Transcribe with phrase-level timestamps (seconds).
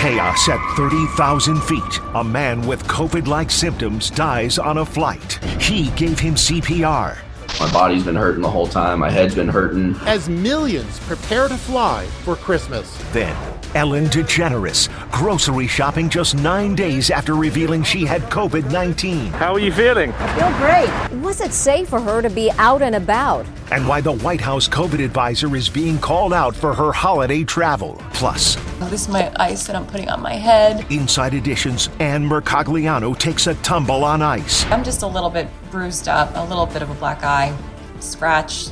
[0.00, 2.00] Chaos at 30,000 feet.
[2.14, 5.34] A man with COVID like symptoms dies on a flight.
[5.60, 7.18] He gave him CPR.
[7.60, 9.00] My body's been hurting the whole time.
[9.00, 9.94] My head's been hurting.
[10.06, 12.96] As millions prepare to fly for Christmas.
[13.12, 13.36] Then,
[13.74, 19.26] Ellen DeGeneres, grocery shopping just nine days after revealing she had COVID 19.
[19.32, 20.12] How are you feeling?
[20.12, 21.22] I feel great.
[21.22, 23.46] Was it safe for her to be out and about?
[23.70, 28.02] And why the White House COVID advisor is being called out for her holiday travel.
[28.12, 28.56] Plus,
[28.90, 30.84] this is my ice that I'm putting on my head.
[30.90, 34.64] Inside Edition's Ann Mercogliano takes a tumble on ice.
[34.66, 37.56] I'm just a little bit bruised up, a little bit of a black eye,
[38.00, 38.70] scratch,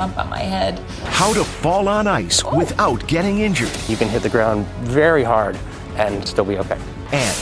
[0.00, 0.78] bump on my head.
[1.04, 2.56] How to fall on ice oh.
[2.56, 3.70] without getting injured.
[3.86, 5.58] You can hit the ground very hard
[5.96, 6.78] and still be okay.
[7.12, 7.36] And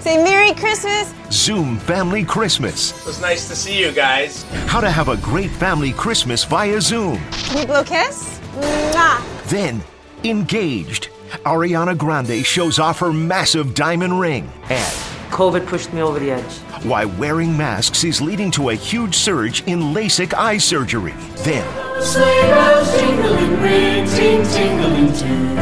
[0.00, 1.14] Say Merry Christmas.
[1.30, 2.90] Zoom Family Christmas.
[3.00, 4.42] It was nice to see you guys.
[4.66, 7.18] How to have a great family Christmas via Zoom.
[7.30, 8.40] Can you blow kiss?
[8.56, 9.48] Mwah.
[9.48, 9.80] Then,
[10.24, 11.08] engaged.
[11.46, 14.50] Ariana Grande shows off her massive diamond ring.
[14.68, 16.58] And COVID pushed me over the edge.
[16.84, 21.14] Why wearing masks is leading to a huge surge in LASIK eye surgery.
[21.38, 21.66] Then,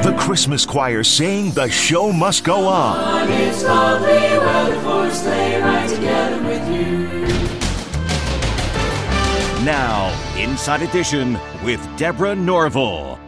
[0.02, 3.28] the Christmas choir saying the show must go on.
[9.64, 13.20] Now, Inside Edition with Deborah Norville.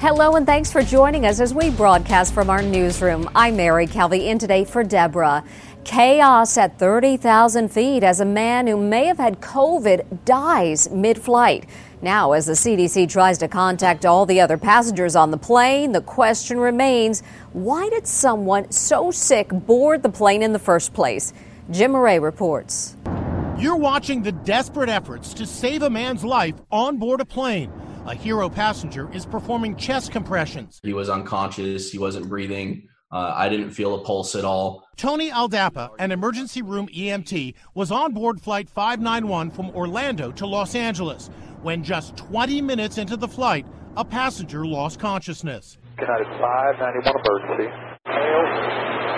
[0.00, 3.28] Hello and thanks for joining us as we broadcast from our newsroom.
[3.34, 5.44] I'm Mary Calvi in today for Deborah.
[5.84, 11.66] Chaos at 30,000 feet as a man who may have had COVID dies mid flight.
[12.02, 16.02] Now, as the CDC tries to contact all the other passengers on the plane, the
[16.02, 17.22] question remains
[17.54, 21.32] why did someone so sick board the plane in the first place?
[21.70, 22.96] Jim Murray reports.
[23.58, 27.72] You're watching the desperate efforts to save a man's life on board a plane.
[28.06, 30.80] A hero passenger is performing chest compressions.
[30.82, 32.89] He was unconscious, he wasn't breathing.
[33.12, 34.88] Uh, I didn't feel a pulse at all.
[34.96, 40.74] Tony Aldapa, an emergency room EMT, was on board Flight 591 from Orlando to Los
[40.76, 41.28] Angeles
[41.62, 43.66] when just 20 minutes into the flight,
[43.96, 45.76] a passenger lost consciousness.
[45.98, 47.89] United 591 emergency.
[48.10, 48.44] Male,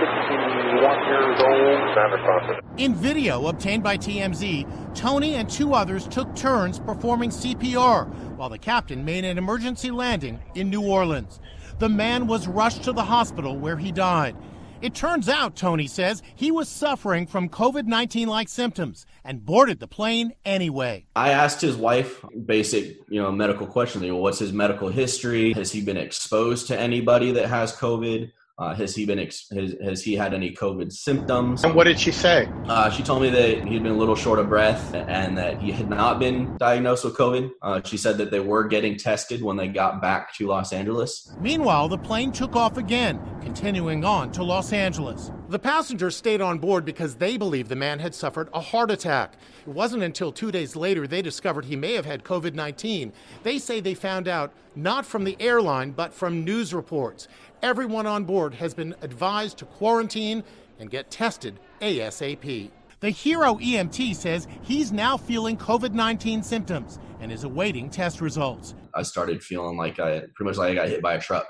[0.01, 7.31] 61 years old, In video obtained by TMZ, Tony and two others took turns performing
[7.31, 11.41] CPR while the captain made an emergency landing in New Orleans.
[11.79, 14.37] The man was rushed to the hospital where he died.
[14.83, 19.79] It turns out, Tony says, he was suffering from COVID 19 like symptoms and boarded
[19.79, 21.07] the plane anyway.
[21.15, 24.05] I asked his wife basic, you know, medical questions.
[24.11, 25.53] What's his medical history?
[25.53, 28.33] Has he been exposed to anybody that has COVID?
[28.59, 31.65] Uh, has he been ex- has, has he had any COVID symptoms?
[31.65, 32.49] And what did she say?
[32.67, 35.73] Uh, she told me that he'd been a little short of breath and that he
[35.73, 37.51] had not been diagnosed with COVID.
[37.63, 41.35] Uh, she said that they were getting tested when they got back to Los Angeles.
[41.41, 45.31] Meanwhile, the plane took off again, continuing on to Los Angeles.
[45.53, 49.35] The passengers stayed on board because they believed the man had suffered a heart attack.
[49.67, 53.13] It wasn't until two days later they discovered he may have had COVID 19.
[53.43, 57.29] They say they found out not from the airline, but from news reports.
[57.63, 60.43] Everyone on board has been advised to quarantine
[60.79, 62.71] and get tested ASAP.
[63.01, 68.75] The Hero EMT says he's now feeling COVID 19 symptoms and is awaiting test results.
[68.95, 71.47] I started feeling like I pretty much like I got hit by a truck.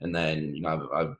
[0.00, 1.14] And then, you know, I've, I've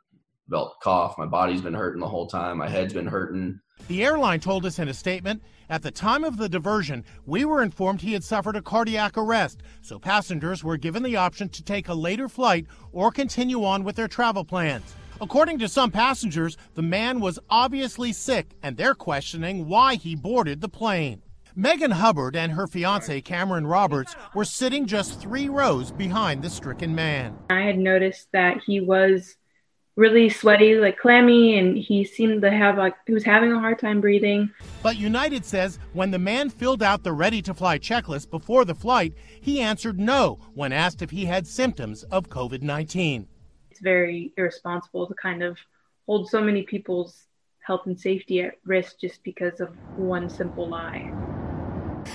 [0.51, 1.17] felt cough.
[1.19, 2.59] My body's been hurting the whole time.
[2.59, 3.61] My head's been hurting.
[3.87, 7.63] The airline told us in a statement at the time of the diversion, we were
[7.63, 11.89] informed he had suffered a cardiac arrest, so passengers were given the option to take
[11.89, 14.95] a later flight or continue on with their travel plans.
[15.21, 20.61] According to some passengers, the man was obviously sick, and they're questioning why he boarded
[20.61, 21.23] the plane.
[21.55, 26.95] Megan Hubbard and her fiance Cameron Roberts were sitting just three rows behind the stricken
[26.95, 27.37] man.
[27.51, 29.38] I had noticed that he was
[29.99, 33.79] really sweaty, like clammy, and he seemed to have like he was having a hard
[33.81, 34.51] time breathing.
[34.83, 38.77] But United says when the man filled out the ready to fly checklist before the
[38.77, 43.27] flight, he answered no when asked if he had symptoms of COVID 19.
[43.73, 45.59] It's very irresponsible to kind of
[46.07, 47.25] hold so many people's
[47.61, 51.13] health and safety at risk just because of one simple lie.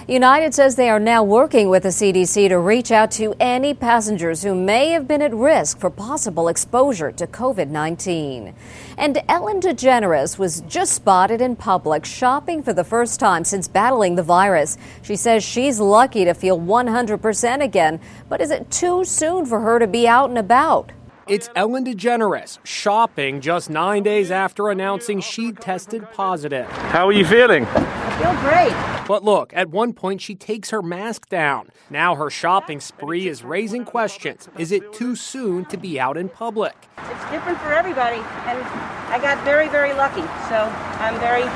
[0.08, 4.44] United says they are now working with the CDC to reach out to any passengers
[4.44, 8.54] who may have been at risk for possible exposure to COVID 19.
[8.98, 14.16] And Ellen DeGeneres was just spotted in public shopping for the first time since battling
[14.16, 14.78] the virus.
[15.02, 18.00] She says she's lucky to feel 100% again,
[18.30, 20.92] but is it too soon for her to be out and about?
[21.26, 26.70] It's Ellen DeGeneres shopping just nine days after announcing she tested positive.
[26.70, 27.66] How are you feeling?
[27.66, 29.08] I feel great.
[29.08, 31.70] But look, at one point she takes her mask down.
[31.90, 34.50] Now her shopping spree is raising questions.
[34.58, 36.76] Is it too soon to be out in public?
[36.98, 38.60] It's different for everybody, and
[39.08, 40.28] I got very, very lucky.
[40.50, 40.68] So
[41.00, 41.48] I'm very,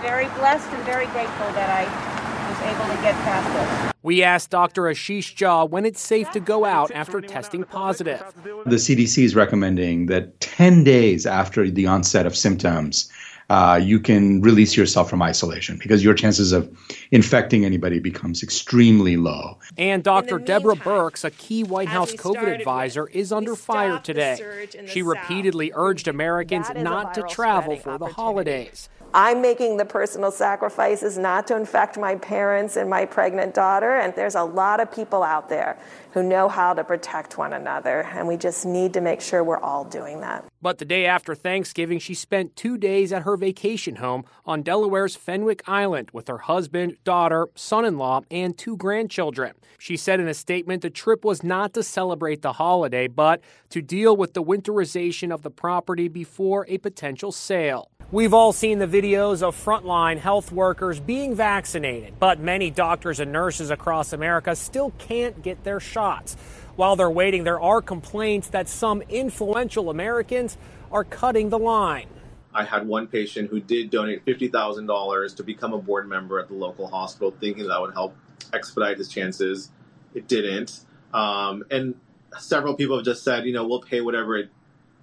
[0.00, 2.15] very blessed and very grateful that I
[2.60, 3.92] was able to get past this.
[4.02, 4.82] We asked Dr.
[4.82, 8.22] Ashish Jha when it's safe to go out after testing positive.
[8.64, 13.10] The CDC is recommending that 10 days after the onset of symptoms,
[13.48, 16.68] uh, you can release yourself from isolation because your chances of
[17.10, 19.58] infecting anybody becomes extremely low.
[19.76, 20.38] And Dr.
[20.38, 24.66] Deborah Birx, a key White House COVID advisor, is under fire today.
[24.86, 28.88] She repeatedly urged Americans not to travel for the holidays.
[29.16, 33.96] I'm making the personal sacrifices not to infect my parents and my pregnant daughter.
[33.96, 35.78] And there's a lot of people out there
[36.16, 38.00] who know how to protect one another.
[38.00, 40.46] And we just need to make sure we're all doing that.
[40.62, 45.14] But the day after Thanksgiving, she spent two days at her vacation home on Delaware's
[45.14, 49.52] Fenwick Island with her husband, daughter, son in law, and two grandchildren.
[49.78, 53.82] She said in a statement the trip was not to celebrate the holiday, but to
[53.82, 57.90] deal with the winterization of the property before a potential sale.
[58.12, 63.32] We've all seen the videos of frontline health workers being vaccinated, but many doctors and
[63.32, 66.36] nurses across America still can't get their shots.
[66.76, 70.56] While they're waiting, there are complaints that some influential Americans
[70.92, 72.06] are cutting the line.
[72.54, 76.54] I had one patient who did donate $50,000 to become a board member at the
[76.54, 78.16] local hospital, thinking that would help
[78.52, 79.70] expedite his chances.
[80.14, 80.80] It didn't.
[81.12, 81.94] Um, and
[82.38, 84.50] several people have just said, you know, we'll pay whatever it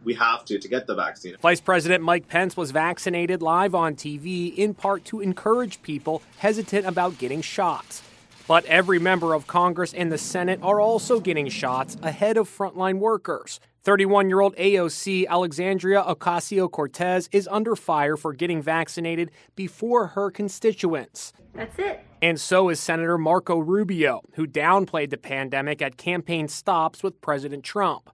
[0.04, 1.38] we have to to get the vaccine.
[1.42, 6.86] Vice President Mike Pence was vaccinated live on TV in part to encourage people hesitant
[6.86, 8.04] about getting shots.
[8.48, 13.00] But every member of Congress and the Senate are also getting shots ahead of frontline
[13.00, 13.60] workers.
[13.84, 20.32] 31 year old AOC Alexandria Ocasio Cortez is under fire for getting vaccinated before her
[20.32, 21.34] constituents.
[21.54, 22.02] That's it.
[22.22, 27.64] And so is Senator Marco Rubio, who downplayed the pandemic at campaign stops with President
[27.64, 28.10] Trump.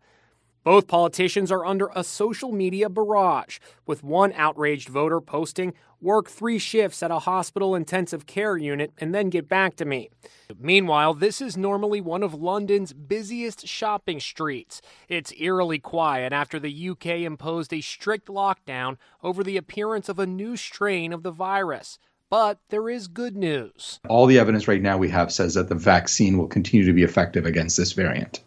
[0.63, 6.59] Both politicians are under a social media barrage, with one outraged voter posting, Work three
[6.59, 10.09] shifts at a hospital intensive care unit and then get back to me.
[10.57, 14.81] Meanwhile, this is normally one of London's busiest shopping streets.
[15.09, 20.25] It's eerily quiet after the UK imposed a strict lockdown over the appearance of a
[20.25, 21.99] new strain of the virus.
[22.29, 23.99] But there is good news.
[24.07, 27.03] All the evidence right now we have says that the vaccine will continue to be
[27.03, 28.41] effective against this variant.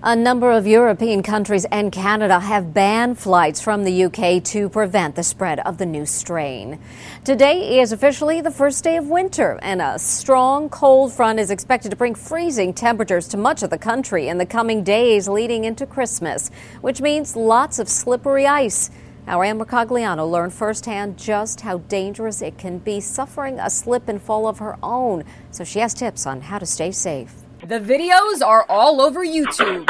[0.00, 5.16] A number of European countries and Canada have banned flights from the UK to prevent
[5.16, 6.78] the spread of the new strain.
[7.24, 11.90] Today is officially the first day of winter, and a strong cold front is expected
[11.90, 15.84] to bring freezing temperatures to much of the country in the coming days leading into
[15.84, 18.92] Christmas, which means lots of slippery ice.
[19.26, 24.22] Our Ann Mercogliano learned firsthand just how dangerous it can be suffering a slip and
[24.22, 27.47] fall of her own, so she has tips on how to stay safe.
[27.68, 29.86] The videos are all over YouTube.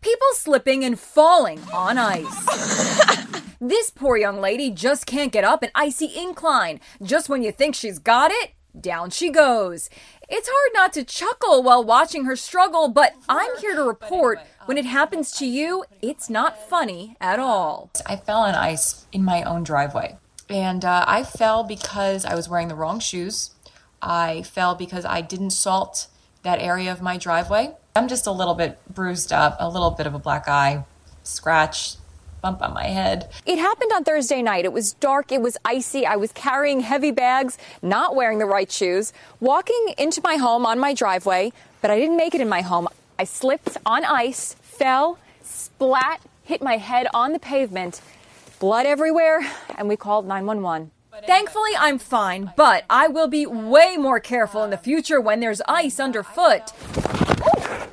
[0.00, 3.42] People slipping and falling on ice.
[3.60, 6.78] this poor young lady just can't get up an icy incline.
[7.02, 9.90] Just when you think she's got it, down she goes.
[10.28, 14.78] It's hard not to chuckle while watching her struggle, but I'm here to report when
[14.78, 17.90] it happens to you, it's not funny at all.
[18.06, 20.16] I fell on ice in my own driveway.
[20.48, 23.50] And uh, I fell because I was wearing the wrong shoes.
[24.04, 26.08] I fell because I didn't salt
[26.42, 27.74] that area of my driveway.
[27.96, 30.84] I'm just a little bit bruised up, a little bit of a black eye,
[31.22, 31.96] scratch,
[32.42, 33.30] bump on my head.
[33.46, 34.66] It happened on Thursday night.
[34.66, 36.04] It was dark, it was icy.
[36.04, 40.78] I was carrying heavy bags, not wearing the right shoes, walking into my home on
[40.78, 42.88] my driveway, but I didn't make it in my home.
[43.18, 48.02] I slipped on ice, fell, splat, hit my head on the pavement,
[48.58, 49.40] blood everywhere,
[49.78, 50.90] and we called 911.
[51.22, 55.62] Thankfully, I'm fine, but I will be way more careful in the future when there's
[55.68, 56.72] ice underfoot.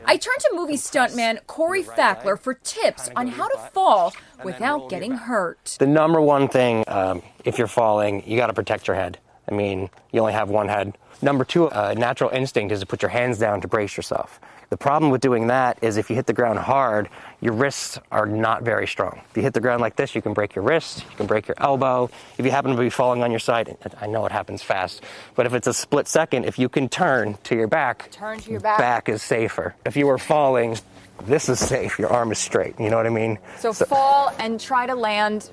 [0.06, 4.14] I turned to movie stuntman Corey Fackler for tips on how to fall
[4.44, 5.78] without getting hurt.
[5.80, 9.20] The number one thing, um, if you're falling, you got to protect your head.
[9.50, 10.98] I mean, you only have one head.
[11.22, 14.40] Number two, uh, natural instinct is to put your hands down to brace yourself.
[14.72, 17.10] The problem with doing that is if you hit the ground hard,
[17.42, 19.20] your wrists are not very strong.
[19.30, 21.46] If you hit the ground like this, you can break your wrist, you can break
[21.46, 22.10] your elbow.
[22.38, 25.04] If you happen to be falling on your side, I know it happens fast,
[25.36, 28.50] but if it's a split second, if you can turn to your back, turn to
[28.50, 29.76] your back, back is safer.
[29.86, 30.78] If you were falling,
[31.26, 32.00] this is safe.
[32.00, 32.80] Your arm is straight.
[32.80, 33.40] You know what I mean?
[33.60, 35.50] So, so fall and try to land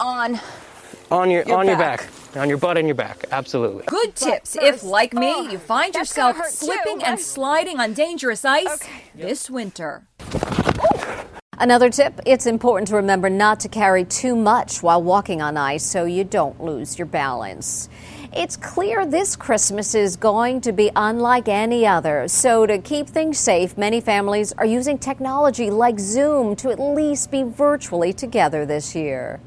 [0.00, 0.40] on
[1.10, 1.68] on your, your on back.
[1.68, 3.24] your back on your butt and your back.
[3.30, 3.84] Absolutely.
[3.86, 9.02] Good tips if, like me, you find yourself slipping and sliding on dangerous ice okay.
[9.14, 10.04] this winter.
[11.58, 15.84] Another tip it's important to remember not to carry too much while walking on ice
[15.84, 17.90] so you don't lose your balance.
[18.32, 22.28] It's clear this Christmas is going to be unlike any other.
[22.28, 27.30] So, to keep things safe, many families are using technology like Zoom to at least
[27.32, 29.40] be virtually together this year.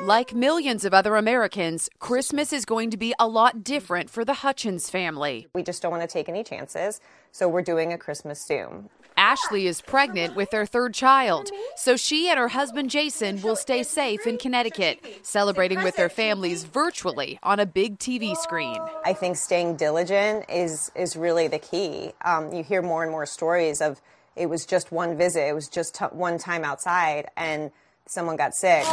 [0.00, 4.34] Like millions of other Americans, Christmas is going to be a lot different for the
[4.34, 5.46] Hutchins family.
[5.54, 7.00] We just don't want to take any chances,
[7.32, 8.90] so we're doing a Christmas Zoom.
[9.16, 13.82] Ashley is pregnant with their third child, so she and her husband Jason will stay
[13.82, 18.78] safe in Connecticut, celebrating with their families virtually on a big TV screen.
[19.02, 22.12] I think staying diligent is is really the key.
[22.22, 24.02] Um, you hear more and more stories of
[24.36, 27.70] it was just one visit, it was just t- one time outside, and
[28.06, 28.84] someone got sick.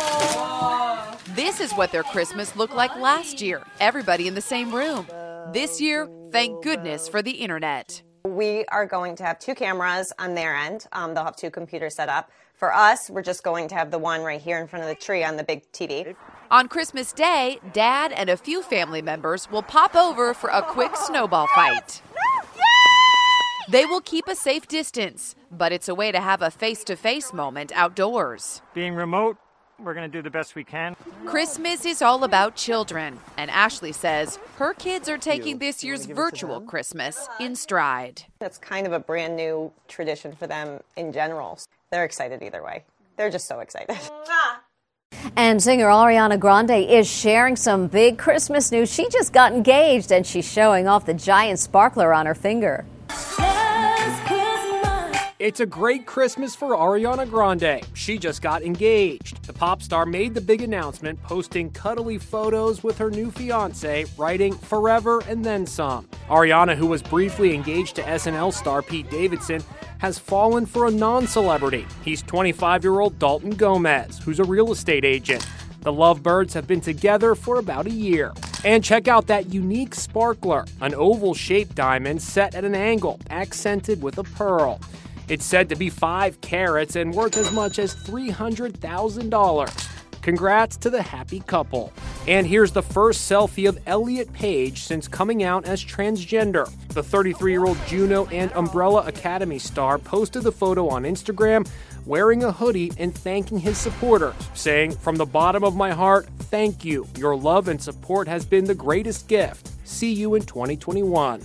[1.29, 3.63] This is what their Christmas looked like last year.
[3.79, 5.07] Everybody in the same room.
[5.53, 8.03] This year, thank goodness for the internet.
[8.25, 10.85] We are going to have two cameras on their end.
[10.91, 12.29] Um, they'll have two computers set up.
[12.55, 14.95] For us, we're just going to have the one right here in front of the
[14.95, 16.13] tree on the big TV.
[16.51, 20.95] On Christmas Day, Dad and a few family members will pop over for a quick
[20.95, 22.01] snowball fight.
[23.69, 26.97] They will keep a safe distance, but it's a way to have a face to
[26.97, 28.61] face moment outdoors.
[28.73, 29.37] Being remote,
[29.83, 30.95] we're going to do the best we can.
[31.25, 36.61] Christmas is all about children, and Ashley says her kids are taking this year's virtual
[36.61, 38.23] Christmas in stride.
[38.39, 41.59] That's kind of a brand new tradition for them in general.
[41.91, 42.83] They're excited either way.
[43.17, 43.97] They're just so excited.
[45.35, 48.91] And singer Ariana Grande is sharing some big Christmas news.
[48.91, 52.85] She just got engaged and she's showing off the giant sparkler on her finger.
[55.43, 57.85] It's a great Christmas for Ariana Grande.
[57.93, 59.43] She just got engaged.
[59.43, 64.53] The pop star made the big announcement, posting cuddly photos with her new fiance, writing
[64.53, 66.07] Forever and Then Some.
[66.29, 69.61] Ariana, who was briefly engaged to SNL star Pete Davidson,
[69.97, 71.85] has fallen for a non celebrity.
[72.05, 75.45] He's 25 year old Dalton Gomez, who's a real estate agent.
[75.81, 78.33] The Lovebirds have been together for about a year.
[78.63, 84.01] And check out that unique sparkler, an oval shaped diamond set at an angle, accented
[84.01, 84.79] with a pearl.
[85.27, 89.89] It's said to be 5 carats and worth as much as $300,000.
[90.21, 91.91] Congrats to the happy couple.
[92.27, 96.71] And here's the first selfie of Elliot Page since coming out as transgender.
[96.89, 101.67] The 33 year old Juno and Umbrella Academy star posted the photo on Instagram
[102.05, 106.85] wearing a hoodie and thanking his supporters, saying, From the bottom of my heart, thank
[106.85, 107.07] you.
[107.17, 109.71] Your love and support has been the greatest gift.
[109.83, 111.41] See you in 2021.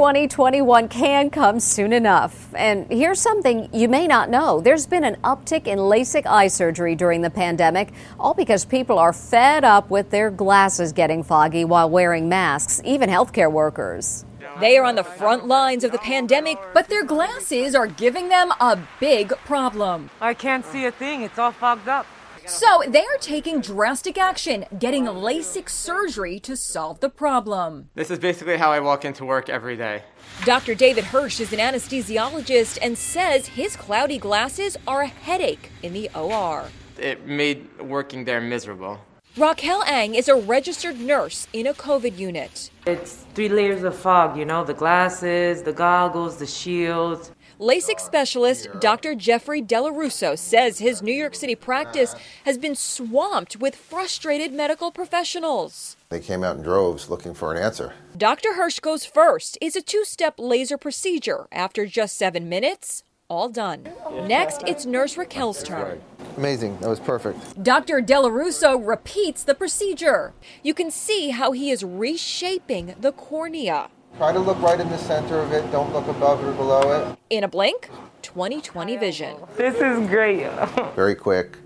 [0.00, 2.54] 2021 can come soon enough.
[2.54, 6.94] And here's something you may not know there's been an uptick in LASIK eye surgery
[6.94, 11.90] during the pandemic, all because people are fed up with their glasses getting foggy while
[11.90, 14.24] wearing masks, even healthcare workers.
[14.58, 18.52] They are on the front lines of the pandemic, but their glasses are giving them
[18.58, 20.08] a big problem.
[20.18, 22.06] I can't see a thing, it's all fogged up.
[22.50, 27.90] So they are taking drastic action, getting LASIK surgery to solve the problem.
[27.94, 30.02] This is basically how I walk into work every day.
[30.44, 30.74] Dr.
[30.74, 36.10] David Hirsch is an anesthesiologist and says his cloudy glasses are a headache in the
[36.12, 36.64] OR.
[36.98, 38.98] It made working there miserable.
[39.36, 42.68] Raquel Ang is a registered nurse in a COVID unit.
[42.84, 47.30] It's three layers of fog, you know, the glasses, the goggles, the shields.
[47.60, 49.14] LASIK specialist Dr.
[49.14, 52.14] Jeffrey Delarusso says his New York City practice
[52.46, 55.94] has been swamped with frustrated medical professionals.
[56.08, 57.92] They came out in droves looking for an answer.
[58.16, 58.54] Dr.
[58.54, 59.58] Hirsch goes first.
[59.60, 61.48] It's a two step laser procedure.
[61.52, 63.86] After just seven minutes, all done.
[64.26, 66.00] Next, it's Nurse Raquel's turn.
[66.38, 66.78] Amazing.
[66.80, 67.62] That was perfect.
[67.62, 68.00] Dr.
[68.00, 70.32] Delarusso repeats the procedure.
[70.62, 73.90] You can see how he is reshaping the cornea.
[74.16, 75.70] Try to look right in the center of it.
[75.72, 77.18] Don't look above or below it.
[77.30, 77.88] In a blink,
[78.22, 79.36] 2020 vision.
[79.56, 80.46] This is great.
[80.94, 81.56] very quick,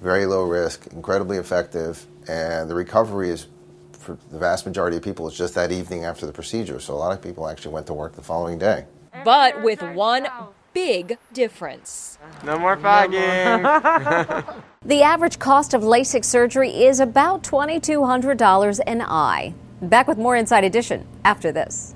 [0.00, 3.46] very low risk, incredibly effective, and the recovery is
[3.92, 6.80] for the vast majority of people it's just that evening after the procedure.
[6.80, 8.86] So a lot of people actually went to work the following day.
[9.24, 10.26] but with one
[10.72, 12.18] big difference.
[12.44, 13.20] No more fogging.
[14.82, 19.52] The average cost of LASIK surgery is about $2,200 an eye.
[19.82, 21.94] Back with more Inside Edition after this.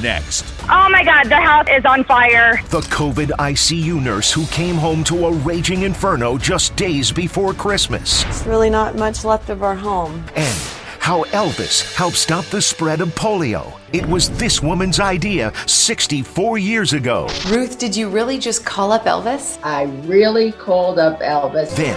[0.00, 2.60] Next, Oh my god, the house is on fire.
[2.70, 8.24] the COVID ICU nurse who came home to a raging inferno just days before Christmas.
[8.26, 10.24] It's really not much left of our home.
[10.36, 10.56] And
[11.04, 13.78] how Elvis helped stop the spread of polio.
[13.92, 17.28] It was this woman's idea 64 years ago.
[17.46, 19.58] Ruth, did you really just call up Elvis?
[19.62, 21.76] I really called up Elvis.
[21.76, 21.94] Then,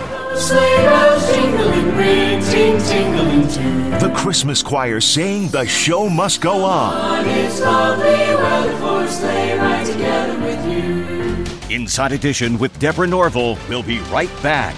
[4.02, 7.26] the Christmas choir saying the show must go on.
[11.70, 13.58] Inside Edition with Deborah Norville.
[13.70, 14.76] We'll be right back.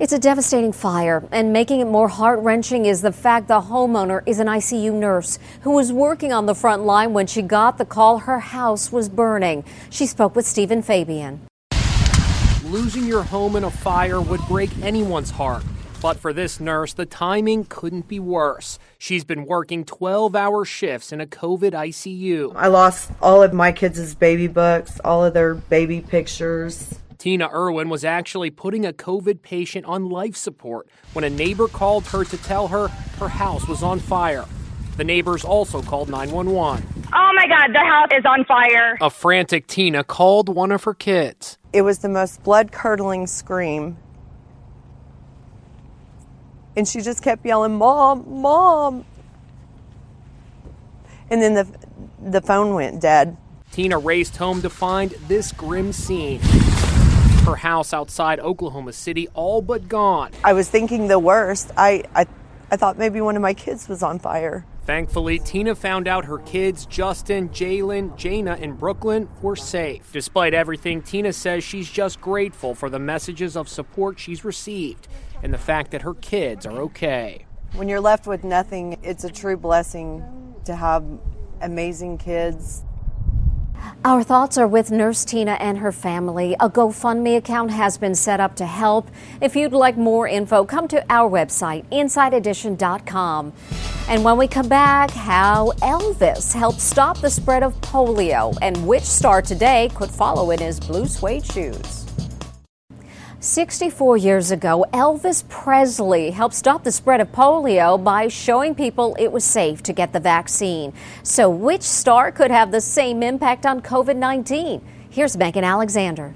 [0.00, 4.22] It's a devastating fire, and making it more heart wrenching is the fact the homeowner
[4.24, 7.84] is an ICU nurse who was working on the front line when she got the
[7.84, 9.62] call her house was burning.
[9.90, 11.42] She spoke with Steven Fabian.
[12.64, 15.64] Losing your home in a fire would break anyone's heart.
[16.00, 18.78] But for this nurse, the timing couldn't be worse.
[18.96, 22.54] She's been working 12 hour shifts in a COVID ICU.
[22.56, 26.94] I lost all of my kids' baby books, all of their baby pictures.
[27.20, 32.06] Tina Irwin was actually putting a COVID patient on life support when a neighbor called
[32.06, 34.46] her to tell her her house was on fire.
[34.96, 36.82] The neighbors also called 911.
[37.12, 38.96] Oh my god, the house is on fire.
[39.02, 41.58] A frantic Tina called one of her kids.
[41.74, 43.98] It was the most blood curdling scream.
[46.74, 49.04] And she just kept yelling, Mom, Mom.
[51.28, 51.68] And then the,
[52.30, 53.36] the phone went dead.
[53.72, 56.40] Tina raced home to find this grim scene.
[57.44, 60.30] Her house outside Oklahoma City all but gone.
[60.44, 61.70] I was thinking the worst.
[61.76, 62.26] I, I,
[62.70, 64.66] I thought maybe one of my kids was on fire.
[64.84, 70.10] Thankfully, Tina found out her kids, Justin, Jalen, Jana, and Brooklyn, were safe.
[70.12, 75.08] Despite everything, Tina says she's just grateful for the messages of support she's received
[75.42, 77.46] and the fact that her kids are okay.
[77.74, 80.24] When you're left with nothing, it's a true blessing
[80.64, 81.04] to have
[81.62, 82.84] amazing kids.
[84.04, 86.54] Our thoughts are with Nurse Tina and her family.
[86.58, 89.10] A GoFundMe account has been set up to help.
[89.40, 93.52] If you'd like more info, come to our website, InsideEdition.com.
[94.08, 99.04] And when we come back, how Elvis helped stop the spread of polio and which
[99.04, 102.09] star today could follow in his blue suede shoes.
[103.42, 109.32] 64 years ago, Elvis Presley helped stop the spread of polio by showing people it
[109.32, 110.92] was safe to get the vaccine.
[111.22, 114.82] So, which star could have the same impact on COVID 19?
[115.08, 116.34] Here's Megan Alexander.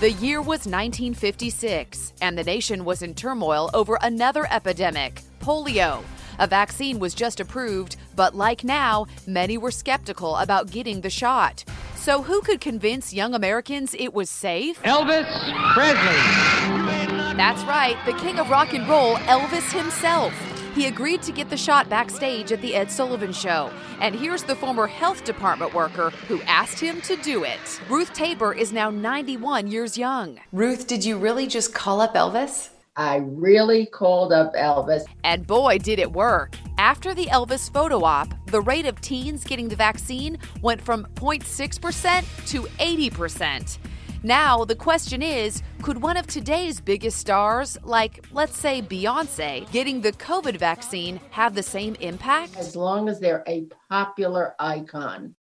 [0.00, 6.04] The year was 1956, and the nation was in turmoil over another epidemic polio.
[6.38, 11.64] A vaccine was just approved, but like now, many were skeptical about getting the shot.
[12.04, 14.78] So, who could convince young Americans it was safe?
[14.82, 15.24] Elvis
[15.72, 17.34] Presley.
[17.34, 20.34] That's right, the king of rock and roll, Elvis himself.
[20.74, 23.70] He agreed to get the shot backstage at the Ed Sullivan Show.
[24.00, 27.80] And here's the former health department worker who asked him to do it.
[27.88, 30.38] Ruth Tabor is now 91 years young.
[30.52, 32.68] Ruth, did you really just call up Elvis?
[32.96, 35.02] I really called up Elvis.
[35.24, 36.56] And boy, did it work.
[36.78, 42.46] After the Elvis photo op, the rate of teens getting the vaccine went from 0.6%
[42.50, 43.78] to 80%.
[44.22, 50.00] Now, the question is could one of today's biggest stars, like let's say Beyonce, getting
[50.00, 52.56] the COVID vaccine have the same impact?
[52.56, 55.34] As long as they're a popular icon.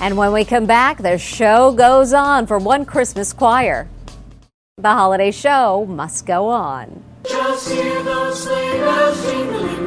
[0.00, 3.86] And when we come back, the show goes on for One Christmas Choir.
[4.80, 7.02] The holiday show must go on.
[7.28, 9.26] Just hear those bells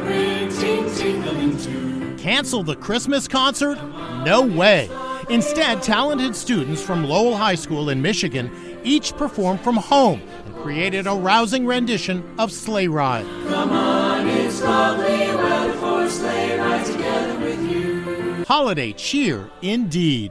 [0.04, 2.16] ring, ting, too.
[2.16, 3.76] Cancel the Christmas concert?
[4.24, 4.88] No way.
[5.28, 8.52] Instead, talented students from Lowell High School in Michigan
[8.84, 13.26] each performed from home and created a rousing rendition of Sleigh Ride.
[13.48, 18.44] Come on, it's lovely weather for a sleigh ride together with you.
[18.44, 20.30] Holiday cheer indeed.